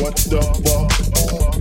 [0.00, 1.53] What the fuck?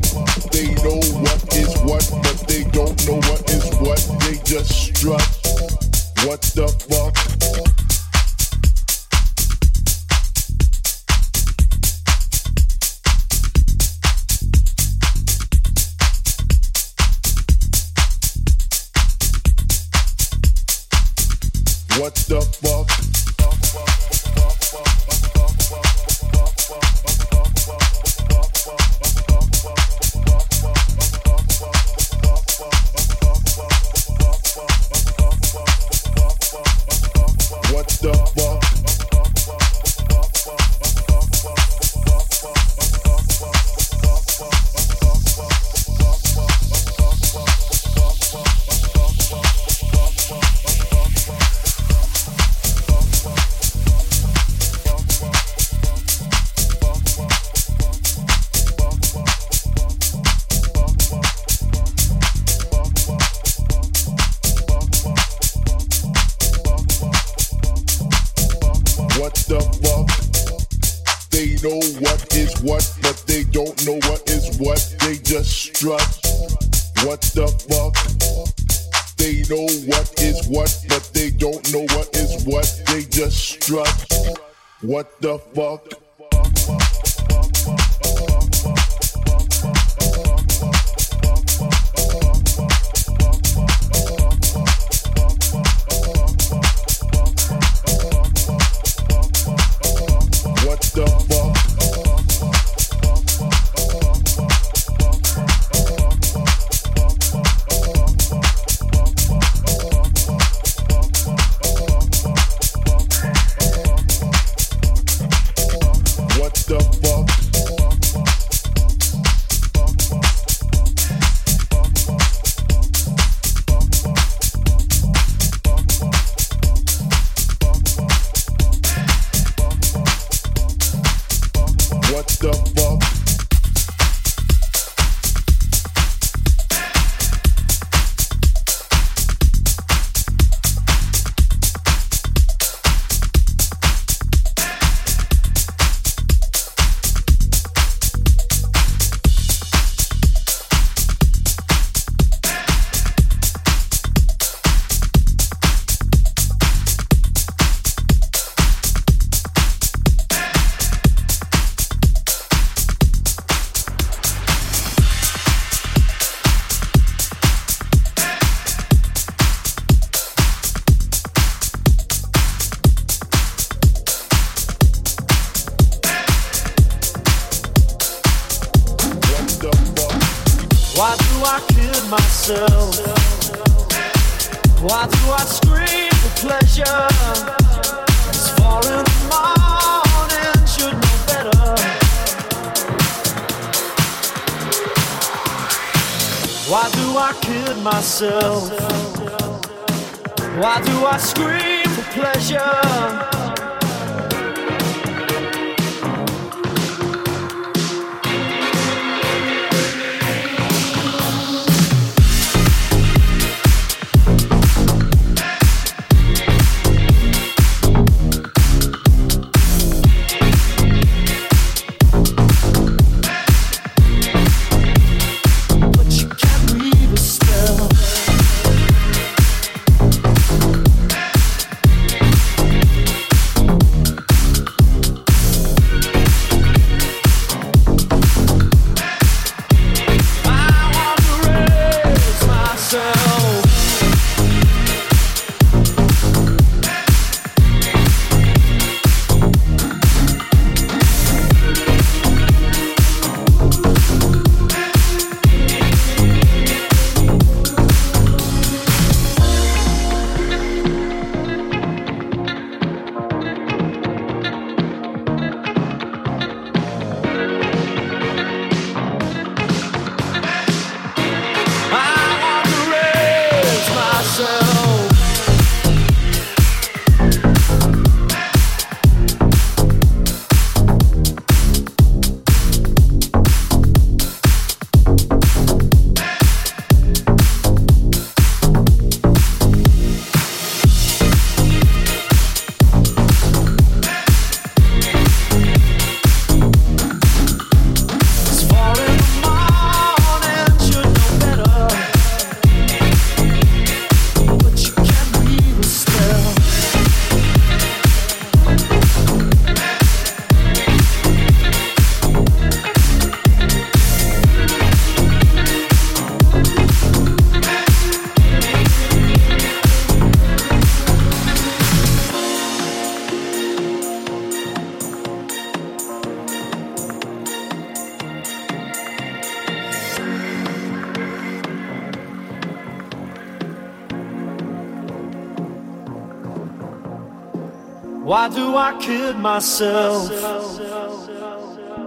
[338.99, 340.29] Kid myself?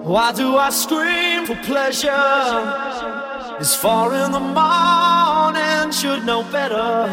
[0.05, 2.11] Why do I scream for pleasure?
[3.61, 7.07] It's far in the morning, should know better.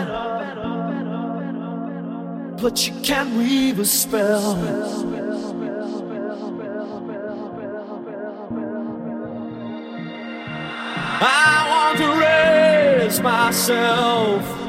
[2.61, 4.57] But you can't weave a spell.
[11.25, 14.63] I want to raise myself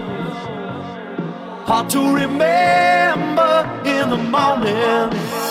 [1.67, 3.34] hard to remember
[4.17, 5.44] the morning.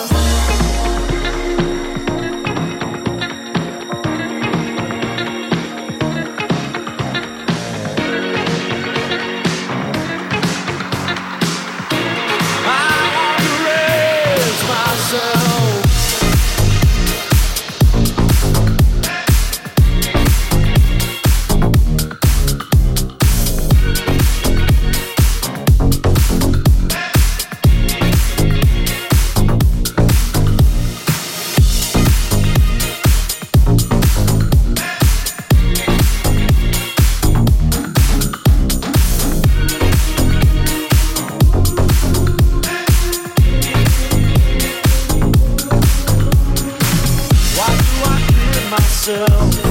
[49.06, 49.63] myself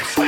[0.00, 0.27] I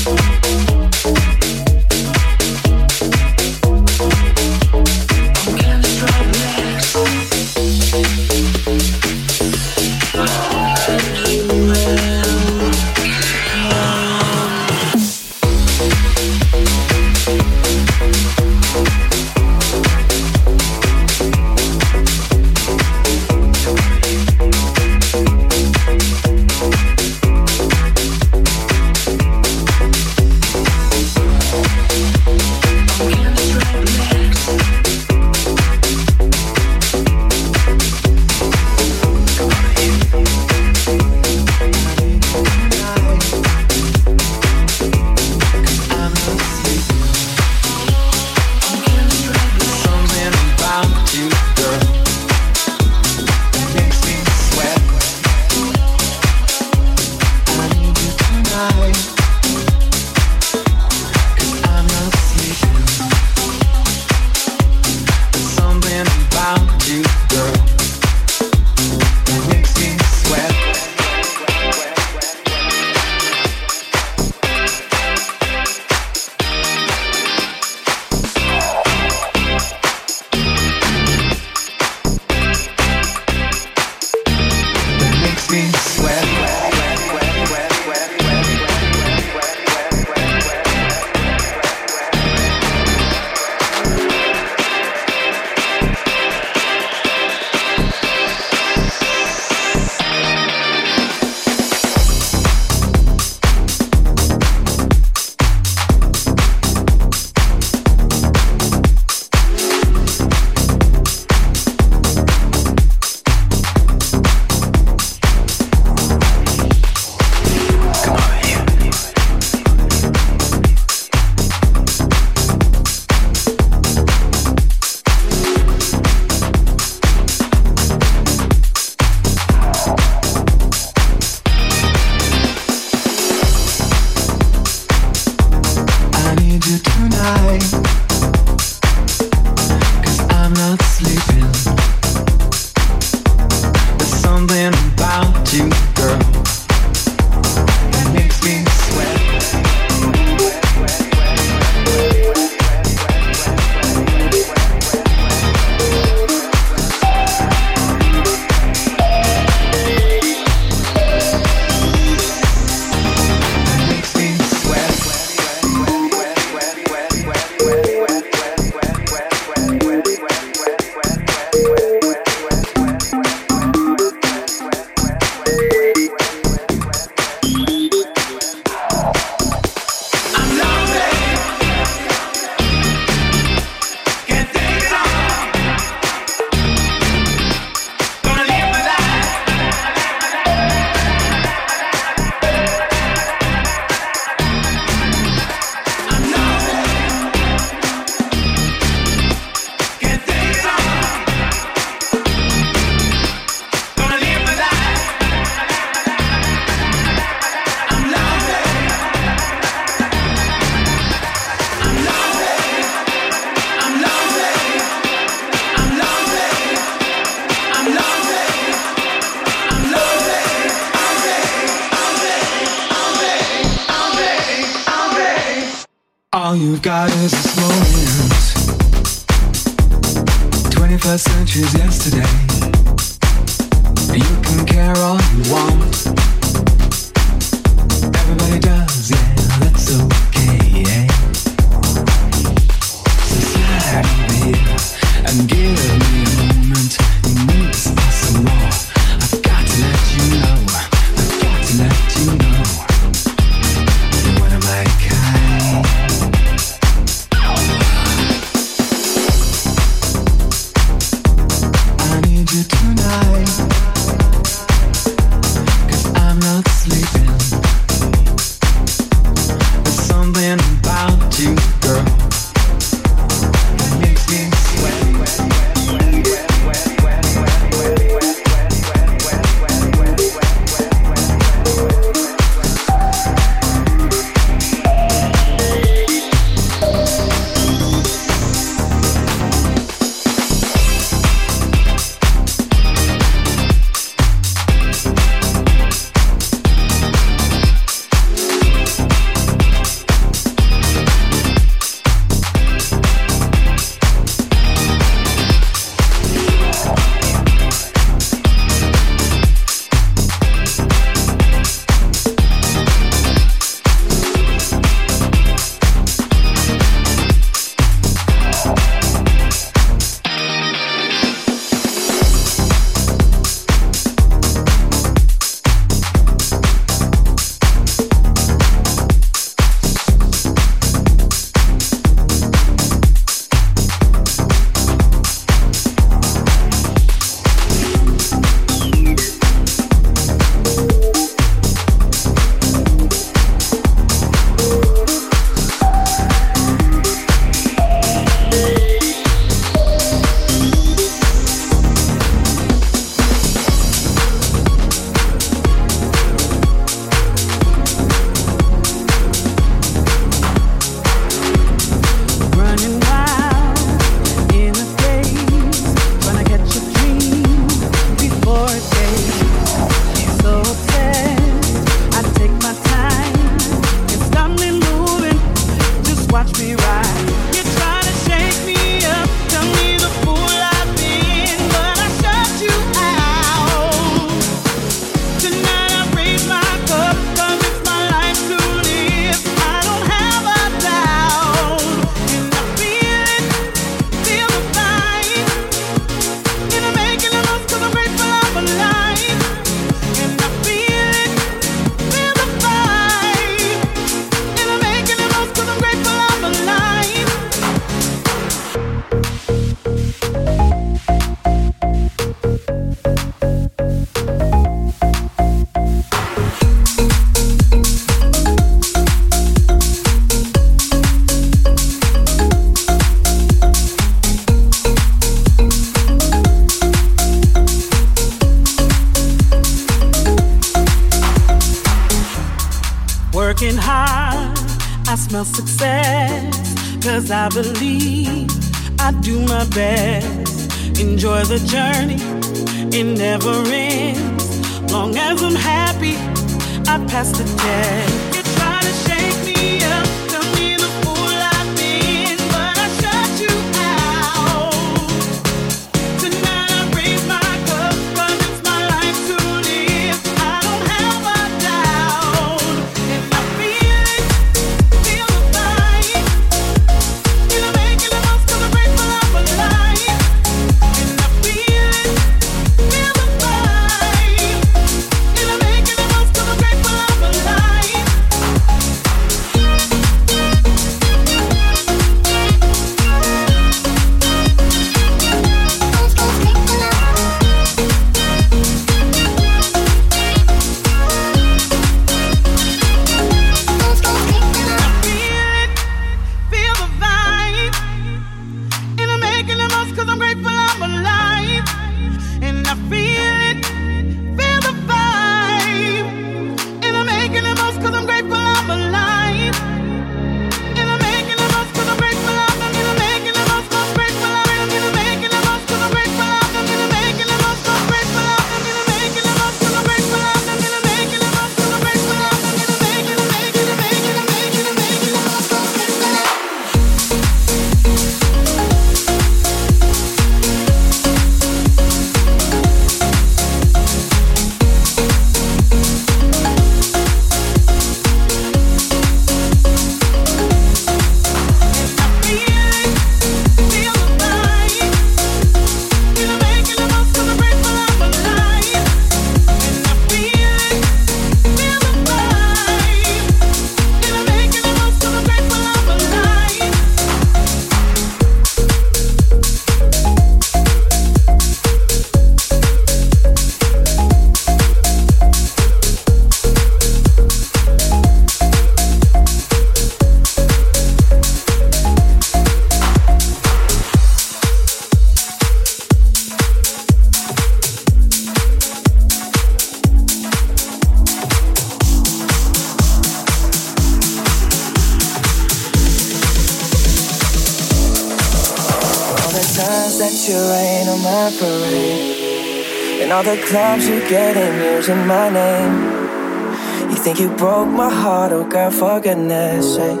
[593.20, 596.90] all the clubs you get in using my name.
[596.90, 600.00] You think you broke my heart, oh girl, for goodness sake.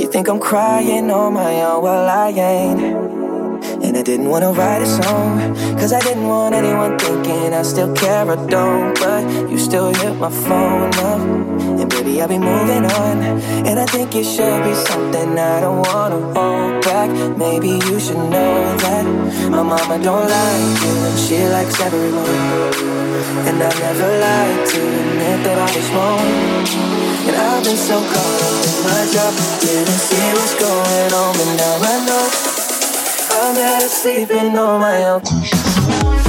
[0.00, 3.23] You think I'm crying on my own, well I ain't.
[4.04, 8.36] Didn't wanna write a song, cause I didn't want anyone thinking I still care or
[8.36, 8.92] don't.
[9.00, 11.20] But you still hit my phone up,
[11.80, 13.22] and baby, I'll be moving on.
[13.64, 17.08] And I think it should be something I don't wanna hold back.
[17.38, 19.04] Maybe you should know that
[19.48, 22.28] my mama don't like you, and she likes everyone.
[23.48, 26.28] And I never lied to admit that I was wrong.
[27.24, 29.32] And I've been so caught up in my job,
[29.64, 32.53] didn't see what's going on, but now I know.
[33.56, 36.23] I'm better sleeping on my own.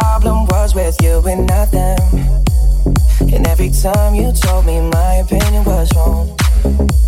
[0.00, 1.98] Problem was with you and not them.
[3.32, 6.36] And every time you told me my opinion was wrong,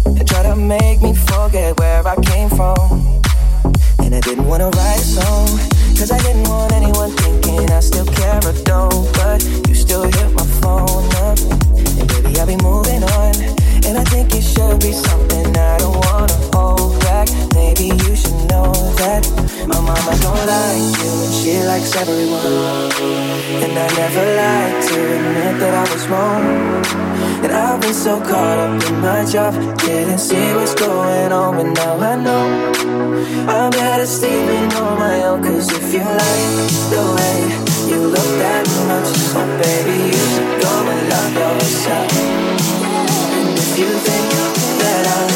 [0.07, 2.79] and tried to make me forget where I came from.
[4.03, 5.49] And I didn't wanna write a song,
[5.99, 9.05] cause I didn't want anyone thinking I still care or don't.
[9.19, 11.39] But you still hit my phone up,
[11.99, 13.66] and baby, I'll be moving on.
[13.87, 17.29] And I think it should be something I don't wanna hold back.
[17.55, 19.23] Maybe you should know that
[19.71, 22.91] my mama don't like you, and she likes everyone.
[23.63, 26.45] And I never lied to admit that I was wrong.
[27.45, 31.69] And I've been so caught up in my job, didn't see what's going on, but
[31.79, 32.45] now I know.
[33.49, 36.53] I'm better sleeping on my own, cause if you like
[36.91, 37.37] the way
[37.91, 42.96] you look that much, so baby, you should go and love yourself.
[43.79, 44.31] You think
[44.79, 45.36] that I'm